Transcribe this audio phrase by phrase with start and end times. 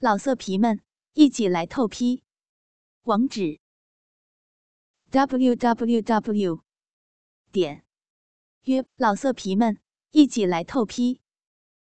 [0.00, 0.80] 老色皮们，
[1.12, 2.22] 一起来透批！
[3.02, 3.58] 网址。
[5.10, 6.62] ：w w w
[7.50, 7.84] 点。
[8.62, 9.80] 约老色皮们
[10.12, 11.20] 一起来透批。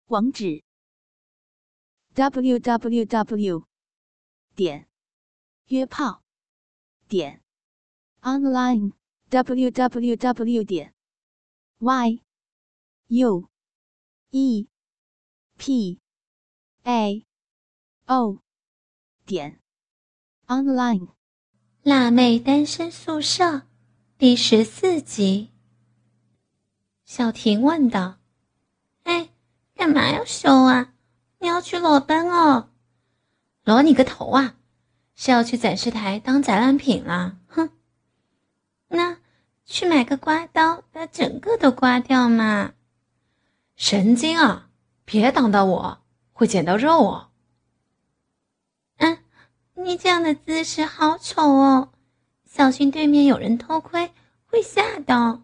[0.09, 0.62] 网址。
[2.12, 3.67] ：w w w
[4.55, 4.87] 点。
[5.69, 6.23] 约炮。
[7.09, 7.43] 点。
[8.21, 8.93] online
[9.31, 10.95] w w w 点。
[11.79, 12.21] y
[13.07, 13.49] u
[14.29, 14.69] e
[15.57, 15.99] p
[16.83, 17.27] a
[18.07, 18.37] o
[19.25, 19.61] 点
[20.47, 21.09] online
[21.83, 23.62] 辣妹单身宿舍
[24.19, 25.53] 第十四集。
[27.07, 28.19] 小婷问道
[29.05, 29.31] ：“哎，
[29.75, 30.93] 干嘛要修啊？
[31.39, 32.69] 你要去裸奔哦？
[33.65, 34.57] 裸你个头啊！
[35.15, 37.39] 是要去展示台当展览品啦？
[37.47, 37.71] 哼！
[38.89, 39.17] 那
[39.65, 42.75] 去买个刮刀，把整个都刮掉嘛？
[43.77, 44.69] 神经啊！
[45.07, 46.03] 别挡到我，
[46.34, 47.31] 会剪到肉哦。”
[49.84, 51.91] 你这样的姿势好丑哦，
[52.50, 54.11] 小心对面有人偷窥，
[54.47, 55.42] 会吓到。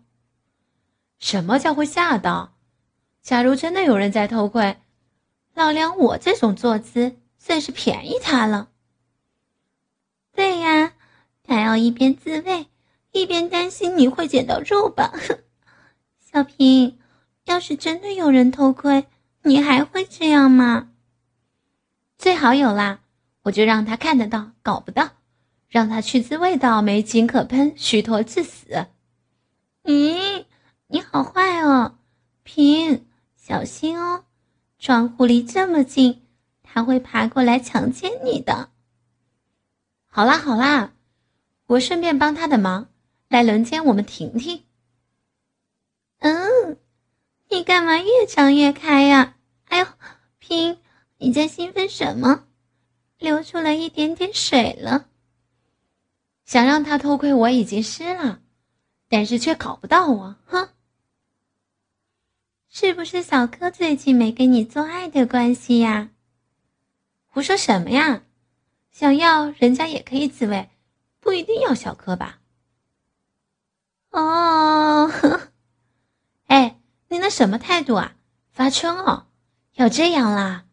[1.18, 2.54] 什么叫会吓到？
[3.20, 4.78] 假如真的有人在偷窥，
[5.52, 8.70] 老梁我这种坐姿算是便宜他了。
[10.32, 10.94] 对呀，
[11.44, 12.66] 他要一边自慰，
[13.12, 15.12] 一边担心你会捡到肉吧？
[16.18, 16.98] 小平，
[17.44, 19.06] 要是真的有人偷窥，
[19.42, 20.88] 你还会这样吗？
[22.16, 23.00] 最好有啦。
[23.42, 25.10] 我就让他看得到，搞不到，
[25.68, 28.86] 让他去自慰到没井可喷，虚脱致死。
[29.84, 30.44] 咦，
[30.88, 31.96] 你好坏哦，
[32.42, 34.24] 平，小心哦，
[34.78, 36.22] 窗户离这么近，
[36.62, 38.68] 他会爬过来强奸你的。
[40.06, 40.92] 好啦好啦，
[41.66, 42.88] 我顺便帮他的忙，
[43.28, 44.64] 来轮奸我们婷婷。
[46.18, 46.76] 嗯，
[47.48, 49.36] 你干嘛越张越开呀？
[49.64, 49.86] 哎呦，
[50.38, 50.76] 平，
[51.16, 52.44] 你在兴奋什么？
[53.20, 55.06] 流出了一点点水了。
[56.44, 58.40] 想让他偷窥我已经湿了，
[59.08, 60.70] 但是却搞不到我，哼！
[62.68, 66.10] 是不是小柯最近没跟你做爱的关系呀？
[67.26, 68.22] 胡说什么呀！
[68.90, 70.68] 想要人家也可以自慰，
[71.20, 72.40] 不一定要小柯吧？
[74.10, 75.52] 哦，呵
[76.46, 78.16] 哎，你那什么态度啊？
[78.50, 79.28] 发春哦，
[79.74, 80.64] 要这样啦？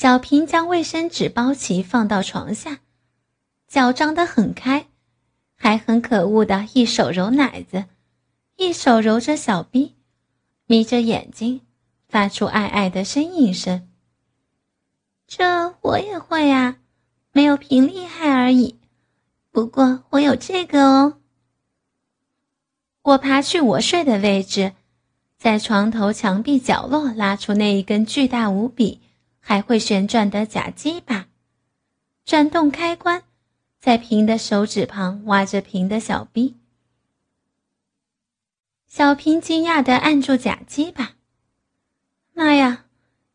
[0.00, 2.78] 小平将卫生纸包起，放到床下，
[3.66, 4.86] 脚张得很开，
[5.56, 7.86] 还很可恶的一手揉奶子，
[8.54, 9.96] 一手揉着小臂，
[10.66, 11.62] 眯着眼睛，
[12.08, 13.88] 发出爱爱的呻吟声。
[15.26, 16.76] 这我也会啊，
[17.32, 18.78] 没有平厉害而已。
[19.50, 21.18] 不过我有这个哦。
[23.02, 24.74] 我爬去我睡的位置，
[25.36, 29.00] 在床头墙壁角落拉出那一根巨大无比。
[29.48, 31.26] 还会旋转的假鸡巴，
[32.26, 33.22] 转动开关，
[33.80, 36.58] 在平的手指旁挖着平的小逼。
[38.86, 41.12] 小平惊讶的按住假鸡巴，
[42.34, 42.84] 妈呀，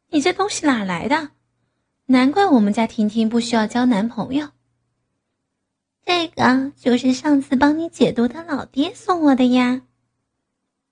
[0.09, 1.31] 你这东西哪来的？
[2.05, 4.49] 难怪我们家婷婷不需要交男朋友。
[6.05, 9.81] 这个就是上次帮你解毒的老爹送我的呀。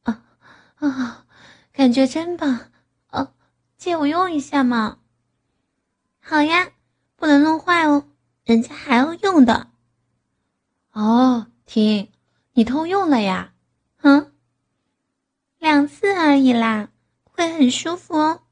[0.02, 0.24] 啊
[0.78, 1.28] 啊，
[1.72, 2.72] 感觉真棒！
[3.12, 3.34] 哦，
[3.78, 4.98] 借我用一下嘛。
[6.32, 6.72] 好呀，
[7.18, 8.06] 不能弄坏哦，
[8.46, 9.68] 人家还要用的。
[10.94, 12.10] 哦，婷，
[12.54, 13.52] 你偷用了呀？
[14.02, 14.32] 嗯，
[15.60, 16.88] 两次而已啦，
[17.26, 18.44] 会很舒服哦。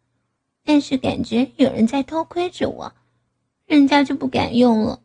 [0.66, 2.94] 但是感觉有人在偷窥着我，
[3.66, 5.01] 人家就不敢用了。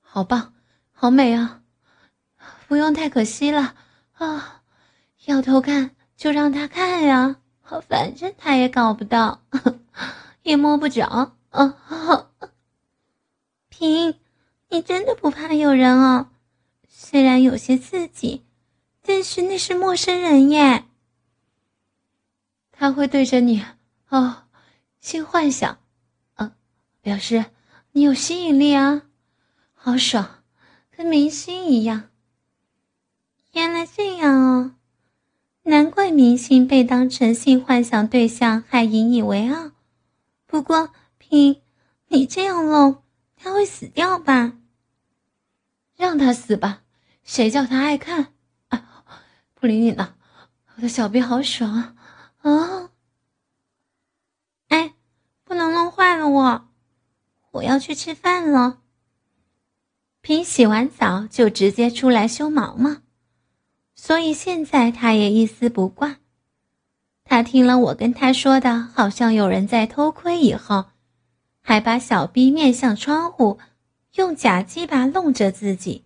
[0.00, 0.54] 好棒，
[0.92, 1.60] 好美啊！
[2.68, 3.74] 不用太可惜了
[4.12, 4.62] 啊！
[5.24, 7.40] 要偷看就让他看呀，
[7.88, 9.42] 反正他也搞不到。
[10.50, 11.76] 也摸不着，哦，
[13.68, 14.16] 平，
[14.68, 16.30] 你真的不怕有人哦？
[16.88, 18.44] 虽然有些刺激，
[19.00, 20.86] 但是那是陌生人耶。
[22.72, 23.64] 他会对着你，
[24.08, 24.42] 哦，
[25.00, 25.78] 性幻想，
[26.34, 26.52] 呃，
[27.00, 27.44] 表示
[27.92, 29.02] 你有吸引力啊，
[29.74, 30.42] 好爽，
[30.90, 32.10] 跟明星一样。
[33.52, 34.74] 原来这样哦，
[35.62, 39.70] 难怪明星被当成性幻想对象还引以为傲。
[40.50, 41.62] 不过，平，
[42.08, 43.04] 你这样弄，
[43.36, 44.54] 他会死掉吧？
[45.94, 46.82] 让他死吧，
[47.22, 48.34] 谁叫他爱看？
[49.54, 50.16] 不理你了，
[50.74, 51.94] 我的小臂好爽
[52.38, 52.90] 啊！
[54.66, 54.94] 哎，
[55.44, 56.68] 不能弄坏了我，
[57.52, 58.80] 我要去吃饭了。
[60.20, 62.96] 平洗完澡就直接出来修毛毛，
[63.94, 66.16] 所以现在他也一丝不挂。
[67.30, 70.86] 他听了我跟他说的，好像有人在偷窥以后，
[71.62, 73.60] 还把小臂面向窗户，
[74.14, 76.02] 用假鸡巴弄着自己，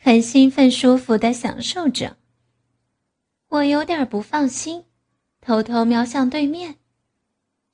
[0.00, 2.16] 很兴奋、舒服的享受着。
[3.48, 4.84] 我有点不放心，
[5.42, 6.76] 偷偷瞄向对面，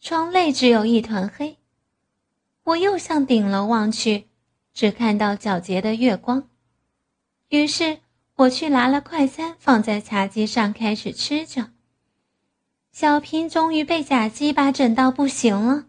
[0.00, 1.59] 窗内只有一团黑。
[2.65, 4.27] 我又向顶楼望去，
[4.75, 6.49] 只看到皎洁的月光。
[7.50, 8.00] 于是
[8.35, 11.71] 我去拿了快餐，放在茶几上开始吃着。
[12.93, 15.87] 小平终于被假鸡巴整到不行了，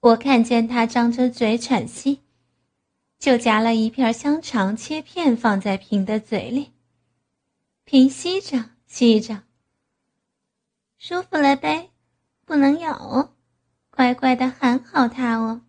[0.00, 2.20] 我看见他张着嘴喘息，
[3.18, 6.72] 就夹了一片香肠切片放在平的嘴里。
[7.84, 9.42] 平吸着吸着，
[10.98, 11.88] 舒服了呗，
[12.44, 13.32] 不能咬哦，
[13.90, 15.62] 乖乖的喊好他哦。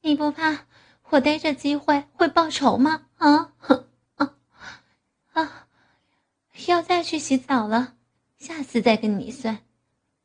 [0.00, 0.66] 你不怕
[1.10, 3.08] 我逮着机会会报仇吗？
[3.18, 3.52] 啊，
[4.16, 4.34] 啊，
[5.32, 5.66] 啊！
[6.66, 7.94] 要再去洗澡了，
[8.40, 9.60] 下次再跟你算。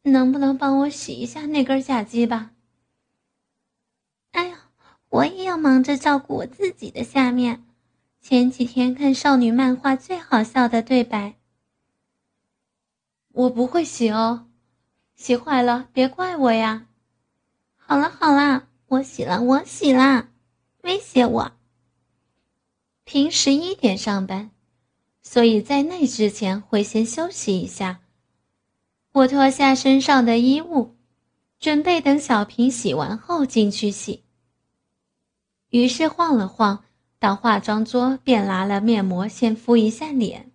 [0.01, 2.51] 能不能帮我洗一下那根假鸡巴？
[4.31, 4.69] 哎呀，
[5.09, 7.63] 我也要忙着照顾我自己的下面。
[8.21, 11.35] 前几天看少女漫画最好笑的对白。
[13.33, 14.47] 我不会洗哦，
[15.15, 16.87] 洗坏了别怪我呀。
[17.75, 18.67] 好了好了。
[18.87, 20.29] 我洗了，我洗了，
[20.83, 21.51] 威胁我。
[23.03, 24.51] 平时一点上班，
[25.23, 28.01] 所以在那之前会先休息一下。
[29.15, 30.97] 我脱下身上的衣物，
[31.57, 34.25] 准备等小平洗完后进去洗。
[35.69, 36.83] 于是晃了晃，
[37.17, 40.51] 到化妆桌便拿了面膜，先敷一下脸。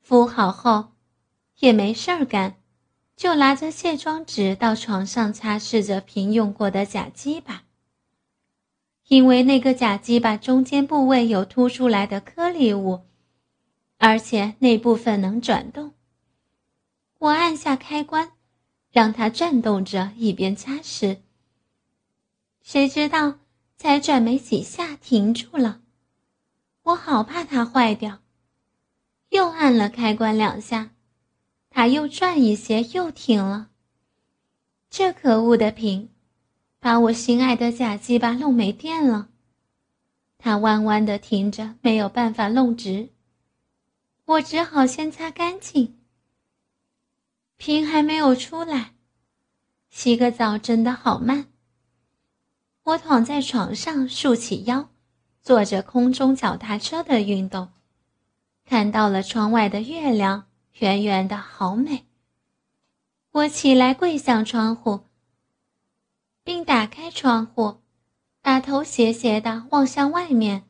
[0.00, 0.92] 敷好后，
[1.58, 2.56] 也没事儿干。
[3.14, 7.64] 就拿着卸妆纸到床上擦拭着平用过的假鸡巴，
[9.08, 13.02] 因为那个假鸡巴中间部位有凸出来的颗粒物，
[13.98, 15.92] 而且那部分能转动。
[17.18, 18.32] 我按下开关，
[18.90, 21.18] 让它转动着，一边擦拭。
[22.62, 23.38] 谁知道
[23.76, 25.80] 才转没几下停住了，
[26.82, 28.18] 我好怕它坏掉，
[29.30, 30.90] 又按了开关两下。
[31.70, 33.70] 它又转一些，又停了。
[34.88, 36.08] 这可恶的瓶，
[36.80, 39.28] 把我心爱的假鸡巴弄没电了。
[40.38, 43.10] 它弯弯的停着，没有办法弄直。
[44.24, 45.95] 我只好先擦干净。
[47.56, 48.92] 屏还没有出来，
[49.90, 51.46] 洗个澡真的好慢。
[52.82, 54.90] 我躺在床上，竖起腰，
[55.42, 57.70] 做着空中脚踏车的运动，
[58.64, 60.46] 看到了窗外的月亮。
[60.80, 62.04] 圆圆的好美。
[63.32, 65.00] 我起来跪向窗户，
[66.44, 67.78] 并打开窗户，
[68.42, 70.64] 把头斜斜的望向外面。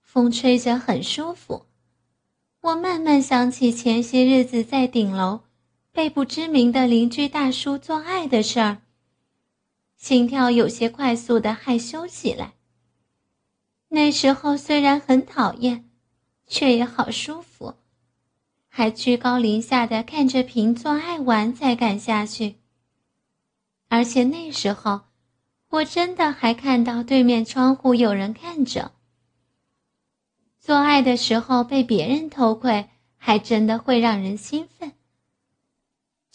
[0.00, 1.66] 风吹着很舒服。
[2.60, 5.40] 我慢慢想起前些日子在顶楼
[5.98, 8.82] 被不知名的邻居大叔做爱的事儿，
[9.96, 12.52] 心跳有些快速的害羞起来。
[13.88, 15.90] 那时候虽然很讨厌，
[16.46, 17.74] 却也好舒服。
[18.68, 22.60] 还居高临下的看着平做爱完才敢下去。
[23.88, 25.00] 而且那时候，
[25.70, 28.92] 我真的还看到对面窗户有人看着。
[30.60, 34.92] 做爱的时候被别人偷窥，还真的会让人兴奋。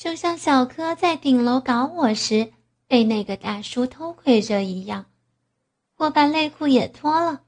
[0.04, 2.52] 就像小柯在顶楼搞我时
[2.88, 5.06] 被那个大叔偷窥着一样，
[5.96, 7.44] 我把内裤也脱了，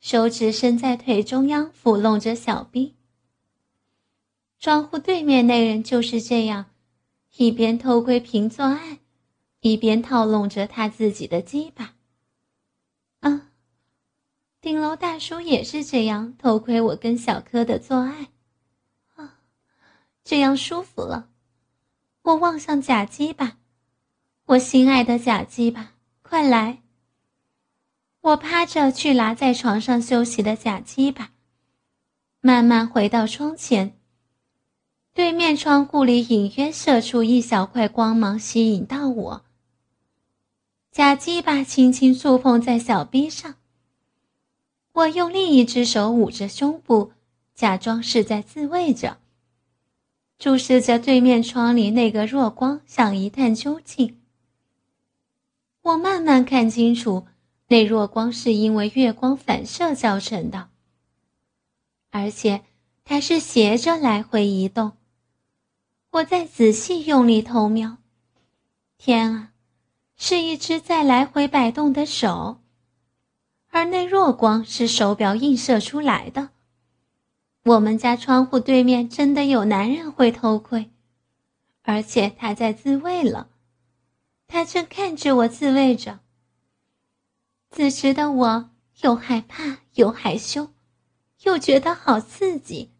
[0.00, 2.96] 手指伸在腿中央抚弄着小臂。
[4.58, 6.70] 窗户对面那人就是这样，
[7.36, 9.00] 一边偷窥平做爱，
[9.60, 11.92] 一边套弄着他自己的鸡巴。
[13.20, 13.50] 啊，
[14.62, 18.28] 顶楼大叔也是这样偷窥我跟小柯的做爱。
[19.16, 19.40] 啊，
[20.24, 21.28] 这样舒服了。
[22.22, 23.58] 我望向假鸡巴，
[24.46, 26.80] 我心爱的假鸡巴，快来！
[28.20, 31.32] 我趴着去拿在床上休息的假鸡巴，
[32.40, 33.98] 慢慢回到窗前。
[35.12, 39.44] 对面窗户里隐约射出一小块光芒，吸引到我。
[40.92, 43.56] 假鸡巴轻轻触碰在小臂上，
[44.92, 47.10] 我用另一只手捂着胸部，
[47.52, 49.18] 假装是在自慰着，
[50.42, 54.20] 注视着对面窗里那个弱光，想一探究竟。
[55.82, 57.28] 我慢慢看清楚，
[57.68, 60.68] 那弱光是因为月光反射造成的，
[62.10, 62.64] 而且
[63.04, 64.94] 它是斜着来回移动。
[66.10, 67.98] 我在仔细用力偷瞄，
[68.98, 69.52] 天啊，
[70.16, 72.58] 是一只在来回摆动的手，
[73.70, 76.50] 而那弱光是手表映射出来的。
[77.64, 80.90] 我们家窗户对面真的有男人会偷窥，
[81.82, 83.50] 而且他在自慰了，
[84.48, 86.18] 他正看着我自慰着。
[87.70, 88.70] 此时的我
[89.02, 90.70] 又害怕又害羞，
[91.44, 92.90] 又觉得好刺激。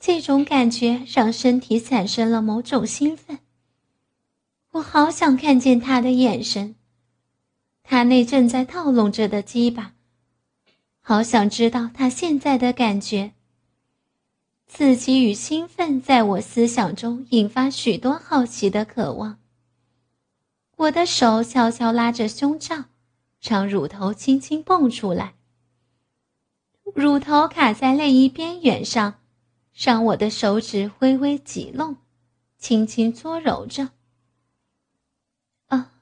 [0.00, 3.38] 这种感觉让身体产生了某种兴奋。
[4.72, 6.74] 我好想看见他的眼神，
[7.84, 9.94] 他那正在套拢着的鸡巴，
[11.00, 13.34] 好想知道他现在的感觉。
[14.74, 19.38] 刺激与兴奋在我思想中引发许多好奇的渴望。
[20.76, 22.84] 我的手悄悄拉着胸罩，
[23.38, 25.34] 让乳头轻轻蹦出来。
[26.94, 29.16] 乳头卡在内衣边缘上，
[29.74, 31.98] 让我的手指微微挤弄，
[32.56, 33.90] 轻轻搓揉着。
[35.66, 35.92] 啊，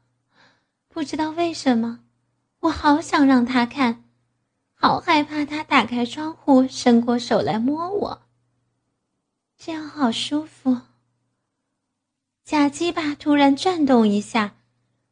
[0.88, 2.04] 不知道为什么，
[2.60, 4.04] 我好想让他看，
[4.74, 8.22] 好害怕他打开窗户，伸过手来摸我。
[9.62, 10.78] 这样好舒服。
[12.44, 14.54] 假鸡巴突然转动一下，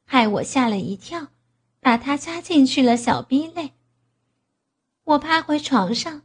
[0.07, 1.27] 害我吓了一跳，
[1.81, 3.75] 把它插进去了小逼内。
[5.05, 6.23] 我趴回床上，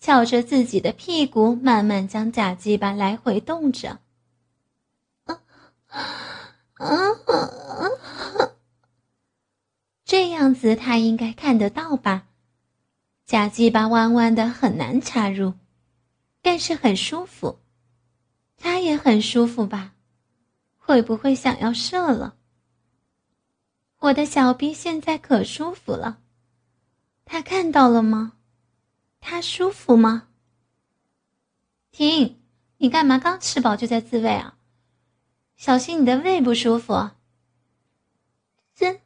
[0.00, 4.00] 翘着自己的屁股，慢慢将假鸡巴来回动着。
[5.26, 5.40] 啊
[5.86, 6.00] 啊
[6.74, 6.90] 啊！
[10.04, 12.26] 这样子他应该看得到吧？
[13.24, 15.54] 假鸡巴弯弯的，很难插入。
[16.42, 17.60] 但是很舒服，
[18.56, 19.94] 他也很舒服吧？
[20.78, 22.36] 会不会想要射了？
[23.98, 26.20] 我的小逼现在可舒服了，
[27.24, 28.32] 他看到了吗？
[29.20, 30.28] 他舒服吗？
[31.90, 32.40] 停！
[32.78, 34.56] 你干嘛刚吃饱就在自慰啊？
[35.56, 37.10] 小心你的胃不舒服。
[38.74, 39.02] 真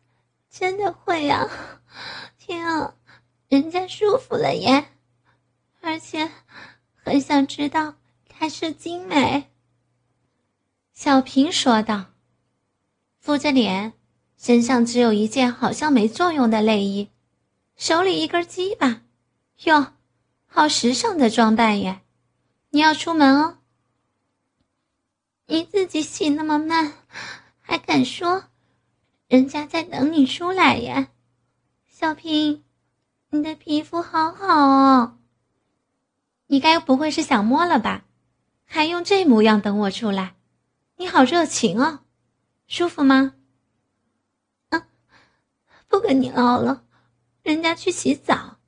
[0.49, 1.51] 真的会啊！
[2.39, 2.95] 天啊，
[3.49, 4.93] 人家舒服了耶，
[5.81, 6.31] 而且。
[7.05, 7.97] 很想知道
[8.31, 9.51] 她是精美。
[10.95, 12.07] 小平说道
[13.21, 13.93] ：“敷着脸，
[14.39, 17.11] 身上只有一件好像没作用的内衣，
[17.77, 19.03] 手里一根鸡巴，
[19.65, 19.93] 哟，
[20.47, 22.01] 好时尚的装扮耶！
[22.71, 23.59] 你要出门哦。
[25.47, 26.95] 你自己洗那么慢，
[27.61, 28.45] 还敢说？
[29.29, 31.09] 人家在等你出来呀，
[31.87, 32.65] 小平，
[33.29, 35.19] 你的皮肤好好哦。”
[36.55, 38.05] 你该不会是想摸了吧？
[38.65, 40.37] 还用这模样等我出来？
[40.99, 42.05] 你好热情哦，
[42.69, 43.35] 舒服吗？
[44.69, 44.87] 啊，
[45.89, 46.85] 不跟你唠了，
[47.43, 48.59] 人家去洗澡。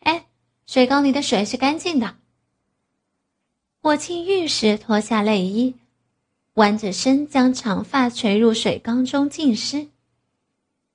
[0.00, 0.26] 哎，
[0.66, 2.18] 水缸里的水是干净的。
[3.80, 5.76] 我进浴室脱下内衣，
[6.56, 9.88] 弯着身将长发垂入水缸中浸湿，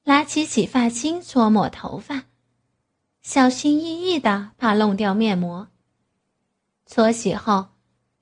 [0.03, 2.25] 拿起洗发精搓抹头发。
[3.23, 5.67] 小心翼翼的，怕弄掉面膜。
[6.91, 7.67] 搓洗后，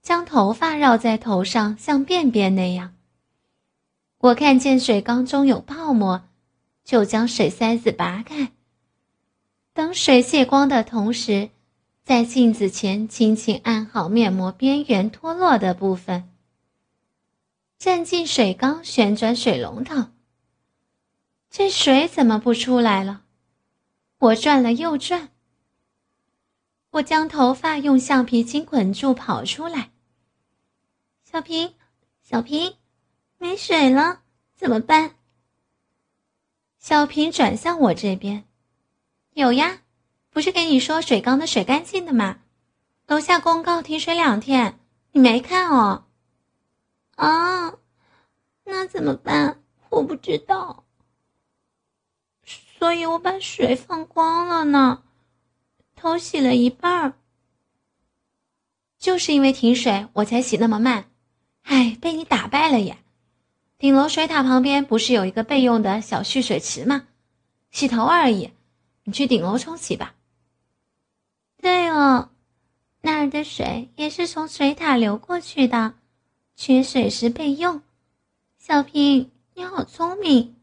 [0.01, 2.93] 将头发绕在头上，像便便那样。
[4.17, 6.27] 我看见水缸中有泡沫，
[6.83, 8.51] 就将水塞子拔开。
[9.73, 11.49] 等水泄光的同时，
[12.03, 16.29] 在镜子前轻轻按好面膜边缘脱落的部分。
[17.79, 20.07] 站进水缸，旋转水龙头。
[21.49, 23.21] 这水怎么不出来了？
[24.19, 25.29] 我转了又转，
[26.97, 29.91] 我将头发用橡皮筋捆住，跑出来。
[31.23, 31.75] 小平，
[32.23, 32.75] 小平，
[33.37, 34.21] 没水了，
[34.55, 35.15] 怎么办？
[36.79, 38.45] 小平转向我这边，
[39.33, 39.81] 有呀，
[40.31, 42.39] 不是跟你说水缸的水干净的吗？
[43.05, 44.79] 楼下公告停水两天，
[45.11, 46.05] 你没看哦？
[47.15, 47.75] 啊，
[48.63, 49.61] 那怎么办？
[49.89, 50.83] 我不知道。
[52.79, 55.03] 所以我把水放光了呢，
[55.97, 57.13] 偷洗了一半儿。
[58.97, 61.09] 就是因为停水，我才洗那么慢。
[61.63, 62.99] 唉，被你打败了耶！
[63.77, 67.07] 顶楼水塔旁边不是有一个备用的小蓄水池吗？
[67.71, 68.51] 洗头而已，
[69.03, 70.15] 你去顶楼冲洗吧。
[71.61, 72.29] 对哦，
[73.01, 75.95] 那儿的水也是从水塔流过去的，
[76.55, 77.81] 缺水时备用。
[78.57, 80.55] 小平，你好聪明。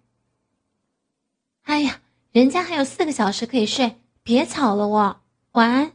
[1.65, 2.01] 哎呀！
[2.33, 5.21] 人家还有四个小时可以睡，别吵了我。
[5.55, 5.93] 晚安。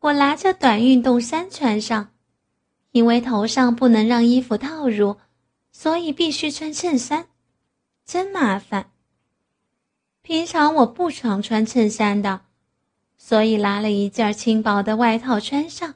[0.00, 2.08] 我拿着短运动衫穿上，
[2.92, 5.18] 因为头上不能让衣服套入，
[5.70, 7.26] 所以必须穿衬衫，
[8.06, 8.90] 真麻烦。
[10.22, 12.46] 平常我不常穿衬衫的，
[13.18, 15.94] 所以拿了一件轻薄的外套穿上，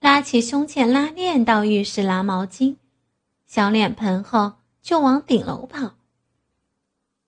[0.00, 2.76] 拉起胸前拉链到浴室拿毛巾、
[3.46, 5.96] 小脸盆后，就往顶楼跑。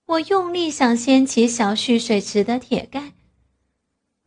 [0.07, 3.13] 我用力想掀起小蓄水池的铁盖，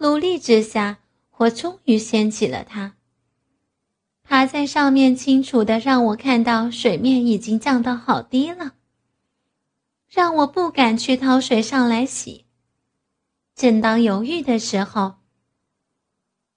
[0.05, 0.99] 努力之下，
[1.39, 2.95] 我终于掀起了它。
[4.23, 8.75] 爬在上面，清楚的让我看到水面已经降到好低了，
[10.11, 12.45] 让我不敢去掏水上来洗。
[13.55, 15.15] 正当犹豫的时候，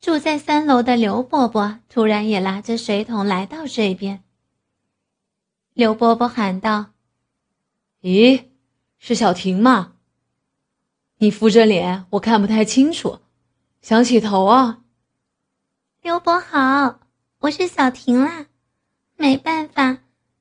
[0.01, 4.25] 住在三楼的刘伯伯突然也拿着水桶来到这边。
[5.73, 6.87] 刘伯伯喊道
[8.03, 8.43] ：“咦，
[8.97, 9.93] 是小婷吗？
[11.19, 13.19] 你扶着脸，我看不太清楚，
[13.87, 14.83] 想洗头啊？”
[16.03, 16.99] 刘伯好。
[17.39, 18.47] 我是小婷啦，
[19.15, 19.99] 没办法，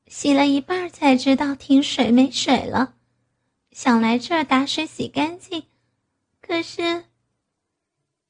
[0.09, 2.95] 洗了一半才知道停水没水了，
[3.71, 5.63] 想来这儿打水洗干净，
[6.41, 7.05] 可是，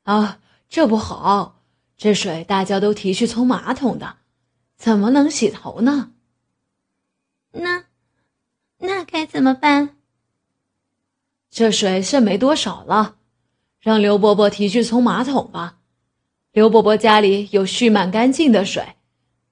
[0.02, 1.62] 啊，这不好，
[1.96, 4.18] 这水大家都提去冲马桶的，
[4.76, 6.12] 怎么能洗头呢？
[7.52, 7.86] 那，
[8.76, 9.96] 那该怎么办？
[11.48, 13.15] 这水剩没多少了，
[13.86, 15.78] 让刘伯伯提去冲马桶吧。
[16.50, 18.96] 刘伯伯家里有蓄满干净的水，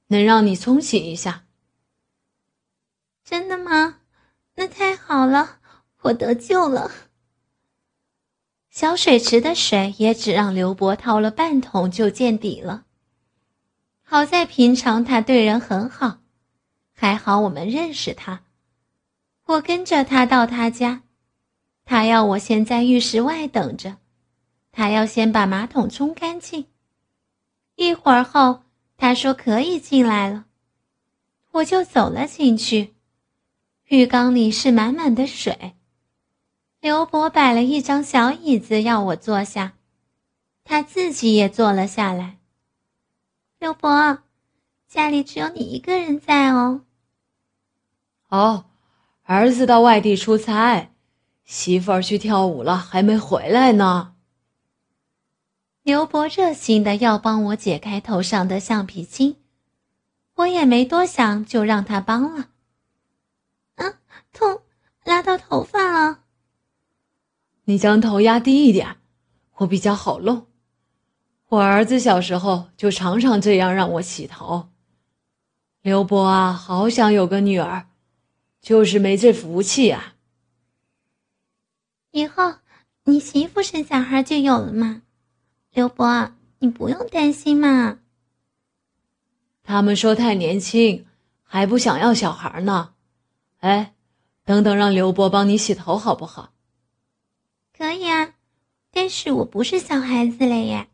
[0.09, 1.45] 能让你冲洗一下。
[3.25, 3.99] 真的吗？
[4.57, 5.59] 那太好了，
[6.01, 6.91] 我得救了。
[8.71, 12.87] 小水池的水也只让刘伯掏了半桶就见底了。
[14.03, 16.19] 好在平常他对人很好，
[16.93, 18.43] 还好我们认识他。
[19.47, 21.03] 我跟着他到他家，
[21.85, 23.99] 他要我先在浴室外等着，
[24.75, 26.67] 他要先把马桶冲干净。
[27.77, 28.65] 一会儿后，
[28.97, 30.47] 他说可以进来了，
[31.53, 32.95] 我就走了进去。
[33.87, 35.75] 浴缸里是满满的水。
[36.81, 39.75] 刘伯摆了一张小椅子要我坐下，
[40.65, 42.39] 他自己也坐了下来。
[43.59, 44.19] 刘伯，
[44.89, 46.83] 家里只有你一个人在哦。
[48.29, 48.65] 哦，
[49.23, 50.91] 儿子到外地出差，
[51.45, 54.14] 媳妇儿去跳舞了，还没回来呢。
[55.85, 59.37] 刘伯热心的要帮我解开头上的橡皮筋，
[60.37, 62.49] 我也没多想，就让他帮了。
[63.75, 63.99] 啊，
[64.33, 64.63] 痛，
[65.05, 66.21] 拉到头发了。
[67.65, 68.97] 你将头压低一点，
[69.57, 70.47] 我比较好弄。
[71.49, 74.71] 我儿子小时候就常常这样让我洗头。
[75.83, 77.89] 刘伯啊，好想有个女儿，
[78.63, 80.15] 就是没这福气啊。
[82.13, 82.55] 以后
[83.05, 85.03] 你媳妇生小孩就有了吗？
[85.75, 87.99] 刘伯，你不用担心嘛。
[89.65, 91.05] 他们说太年轻，
[91.43, 92.95] 还不想要小孩呢。
[93.59, 93.93] 哎，
[94.45, 96.53] 等等，让刘伯帮你洗头好不好？
[97.77, 98.35] 可以啊，
[98.93, 100.89] 但是我不是小孩子了耶，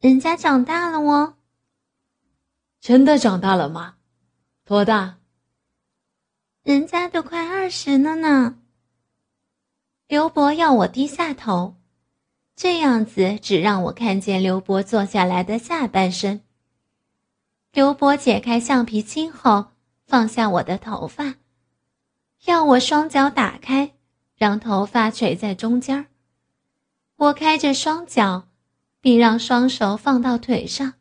[0.00, 1.34] 人家长大了哦。
[2.80, 3.96] 真的长大了吗？
[4.64, 5.18] 多大？
[6.62, 8.56] 人家都快二十了呢。
[10.08, 11.76] 刘伯要我低下头。
[12.54, 16.42] 这样子只让我看见刘伯坐下来的下半身。
[17.72, 19.66] 刘伯解开橡皮筋后，
[20.06, 21.36] 放下我的头发，
[22.44, 23.92] 要我双脚打开，
[24.36, 26.06] 让头发垂在中间
[27.16, 28.48] 我开着双脚，
[29.00, 30.94] 并让双手放到腿上，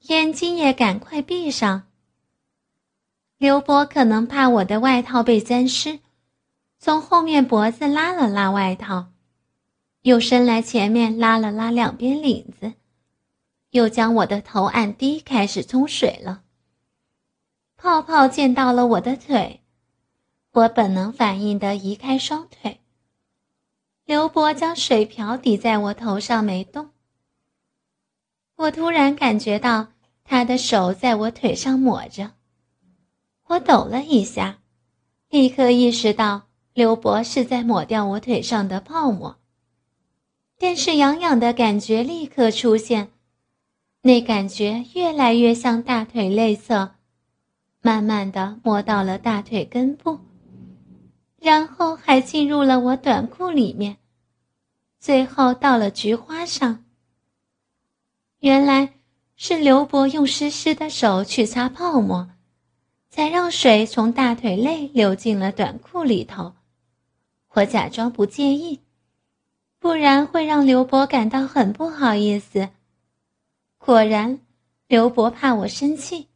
[0.00, 1.84] 眼睛也赶快闭上。
[3.38, 6.00] 刘伯可能怕我的外套被沾湿，
[6.78, 9.09] 从后面脖子拉了拉外套。
[10.02, 12.72] 又伸来前面拉了拉两边领子，
[13.70, 16.42] 又将我的头按低，开始冲水了。
[17.76, 19.60] 泡泡溅到了我的腿，
[20.52, 22.80] 我本能反应的移开双腿。
[24.06, 26.90] 刘伯将水瓢抵在我头上没动。
[28.56, 29.88] 我突然感觉到
[30.24, 32.32] 他的手在我腿上抹着，
[33.48, 34.60] 我抖了一下，
[35.28, 39.36] 立刻意识到刘伯是在抹掉我腿上的泡沫。
[40.62, 43.08] 但是痒痒的感觉立刻出现，
[44.02, 46.96] 那感觉越来越像大腿内侧，
[47.80, 50.18] 慢慢的摸到了大腿根部，
[51.38, 53.96] 然后还进入了我短裤里面，
[54.98, 56.84] 最后到了菊花上。
[58.40, 58.92] 原来
[59.36, 62.28] 是刘伯用湿湿的手去擦泡沫，
[63.08, 66.52] 才让水从大腿内流进了短裤里头。
[67.54, 68.80] 我假装不介意。
[69.80, 72.68] 不然会让刘伯感到很不好意思。
[73.78, 74.38] 果然，
[74.86, 76.28] 刘伯怕我生气，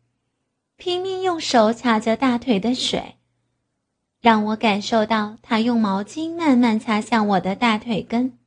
[0.77, 3.17] 拼命用手擦着大腿的水，
[4.23, 8.39] 让我感受到他用毛巾慢慢擦向我的大腿根。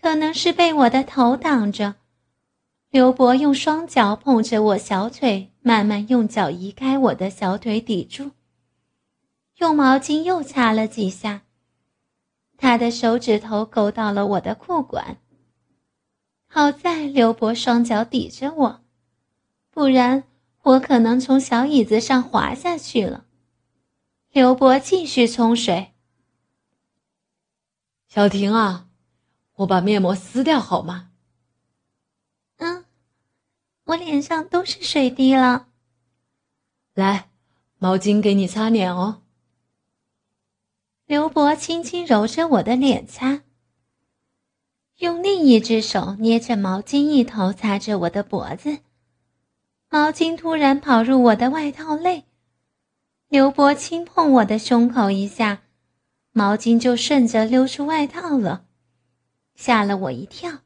[0.00, 1.96] 可能是被我的头挡着，
[2.90, 8.30] 刘伯用双脚碰着我小腿，慢慢用脚移开我的小腿抵住，
[9.56, 11.42] 用毛巾又擦了几下。
[12.58, 15.16] 他的手指头勾到了我的裤管。
[16.48, 18.80] 好在刘伯双脚抵着我，
[19.70, 20.24] 不然
[20.62, 23.24] 我可能从小椅子上滑下去了。
[24.30, 25.94] 刘伯继续冲水。
[28.08, 28.88] 小婷啊，
[29.56, 31.10] 我把面膜撕掉好吗？
[32.56, 32.84] 嗯，
[33.84, 35.68] 我脸上都是水滴了。
[36.94, 37.28] 来，
[37.78, 39.22] 毛巾给你擦脸哦。
[41.08, 43.40] 刘伯轻轻揉着我的脸擦，
[44.98, 48.80] 用另一只手捏着毛巾一头擦着我的脖子。
[49.88, 52.26] 毛巾突然跑入我的外套内。
[53.28, 55.62] 刘伯轻碰我的胸口一下，
[56.32, 58.66] 毛巾就顺着溜出外套了，
[59.54, 60.58] 吓了我一跳。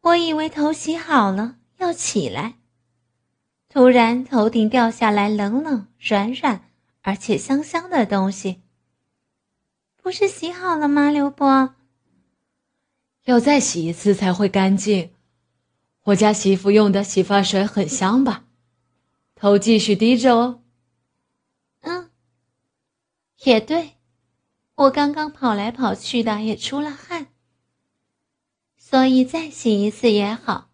[0.00, 2.54] 我以为头洗好了要起来，
[3.68, 6.64] 突然头顶掉下来冷冷、软软
[7.02, 8.62] 而且香香的东西。
[10.10, 11.76] 不是洗好了吗，刘伯？
[13.26, 15.12] 要再洗一次才会干净。
[16.02, 18.46] 我家媳妇用的洗发水很香吧？
[19.36, 20.64] 头继续低着哦。
[21.82, 22.10] 嗯
[23.44, 23.98] 也对，
[24.74, 27.28] 我刚刚跑来跑去的，也出了汗，
[28.76, 30.70] 所以再洗一次也好。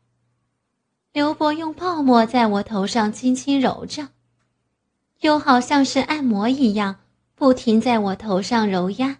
[1.12, 4.08] 刘伯用泡沫在我头上轻轻揉着，
[5.20, 7.00] 又好像是按摩一样，
[7.34, 9.18] 不停在我头上揉压。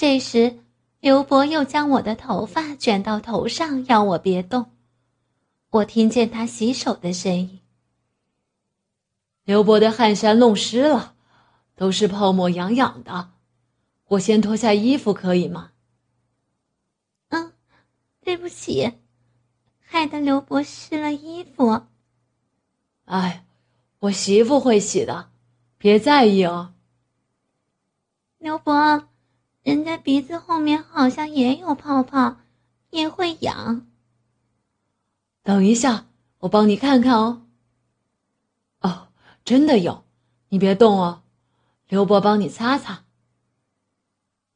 [0.00, 0.60] 这时，
[1.00, 4.70] 刘伯又将我的头发卷到头上，要我别动。
[5.68, 7.60] 我听见他洗手的声音。
[9.44, 11.16] 刘伯的汗衫弄湿了。
[11.76, 13.32] 都是泡沫痒痒的，
[14.06, 15.72] 我先脱下衣服可以吗？
[17.28, 17.52] 嗯，
[18.22, 18.94] 对不起，
[19.80, 21.82] 害得刘伯湿了衣服。
[23.04, 23.44] 哎，
[23.98, 25.30] 我媳妇会洗的，
[25.76, 26.72] 别在意哦。
[28.38, 29.09] 刘伯，
[29.70, 32.38] 人家鼻子后面好像也有泡泡，
[32.90, 33.86] 也会痒。
[35.44, 36.08] 等一下，
[36.40, 37.46] 我帮你看看哦。
[38.80, 39.06] 哦，
[39.44, 40.02] 真的有，
[40.48, 41.22] 你别动哦。
[41.86, 43.04] 刘伯帮你擦擦。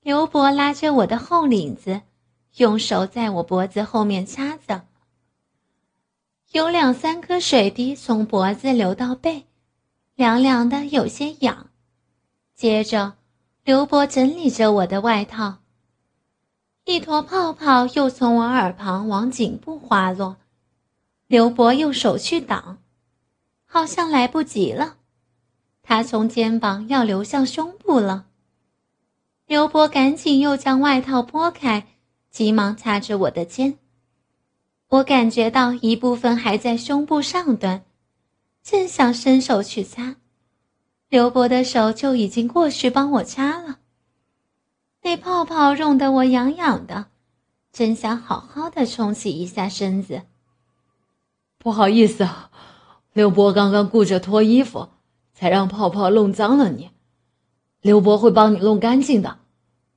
[0.00, 2.02] 刘伯拉着我的后领子，
[2.56, 4.88] 用手在我脖子后面擦着。
[6.50, 9.46] 有两三颗水滴从脖子流到背，
[10.16, 11.70] 凉凉的，有些痒。
[12.52, 13.16] 接着，
[13.64, 15.56] 刘伯整理着我的外套。
[16.84, 20.36] 一坨泡泡又从我耳旁往颈部滑落，
[21.26, 22.76] 刘伯用手去挡，
[23.64, 24.96] 好像来不及了。
[25.82, 28.26] 他从肩膀要流向胸部了，
[29.46, 31.86] 刘波赶紧又将外套拨开，
[32.30, 33.78] 急忙擦着我的肩。
[34.88, 37.82] 我感觉到一部分还在胸部上端，
[38.62, 40.16] 正想伸手去擦，
[41.14, 43.78] 刘伯的手就已经过去帮我掐了。
[45.02, 47.06] 那泡泡弄得我痒痒的，
[47.72, 50.22] 真想好好的冲洗一下身子。
[51.56, 52.28] 不好意思，
[53.12, 54.88] 刘伯刚刚顾着脱衣服。
[55.32, 56.90] 才让泡泡弄脏了你，
[57.80, 59.38] 刘伯会帮你弄干净的。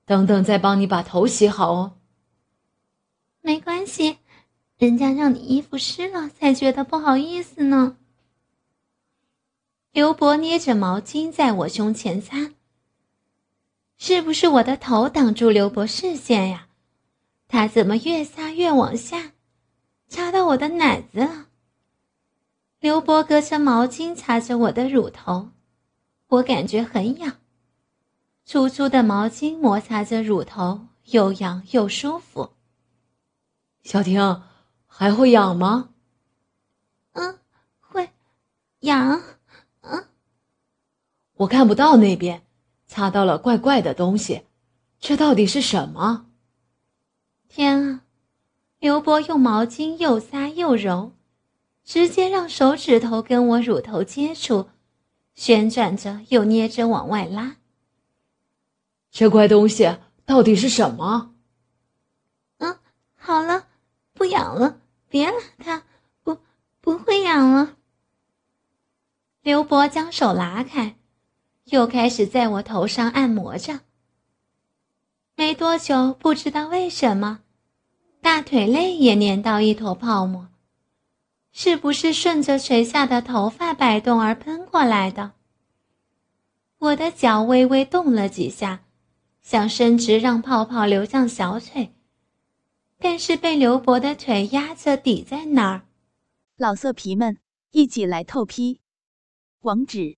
[0.06, 1.94] 等等，再帮你把头洗好哦。
[3.42, 4.18] 没关系，
[4.78, 7.98] 人家让你衣服湿了才觉得不好意思呢。
[9.98, 12.54] 刘伯捏着毛巾在我胸前擦，
[13.98, 16.68] 是不是我的头挡住刘伯视线呀？
[17.48, 19.32] 他怎么越擦越往下，
[20.08, 21.48] 擦到我的奶子了？
[22.80, 25.50] 刘伯隔着毛巾擦着我的乳头，
[26.28, 27.38] 我感觉很痒。
[28.46, 32.52] 粗粗的毛巾摩擦着乳头，又痒又舒服。
[33.82, 34.44] 小婷，
[34.86, 35.90] 还会痒吗？
[37.14, 37.40] 嗯，
[37.80, 38.08] 会，
[38.82, 39.20] 痒。
[41.38, 42.44] 嗯，我看不到那边，
[42.88, 44.44] 擦到了怪怪的东西，
[45.00, 46.26] 这到底是什么？
[47.48, 48.02] 天啊！
[48.80, 51.14] 刘伯用毛巾又擦又揉。
[51.84, 54.68] 直接让手指头跟我乳头接触，
[55.36, 57.56] 旋转着又捏着往外拉。
[59.10, 61.34] 这怪东西到底是什么？
[62.58, 62.78] 嗯，
[63.16, 63.68] 好了，
[64.14, 65.84] 不痒了，别拉它，
[66.24, 66.40] 不，
[66.82, 67.78] 不会痒了。
[69.42, 70.97] 刘伯将手拉开，
[71.70, 73.82] 又开始在我头上按摩着。
[75.36, 77.42] 没多久，不知道为什么，
[78.22, 80.48] 大腿内也粘到一坨泡沫。
[81.52, 85.34] 是不是顺着垂下的头发摆动而喷过来的？
[86.78, 88.84] 我的脚微微动了几下，
[89.42, 91.94] 想伸直让泡泡流向小腿，
[93.00, 95.82] 但是被刘伯的腿压着抵在那儿。
[96.56, 97.38] 老色皮们，
[97.72, 98.80] 一起来透批！
[99.62, 100.18] 网址